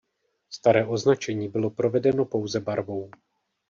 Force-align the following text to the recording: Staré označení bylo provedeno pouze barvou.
Staré 0.49 0.85
označení 0.87 1.49
bylo 1.49 1.69
provedeno 1.69 2.25
pouze 2.25 2.59
barvou. 2.59 3.11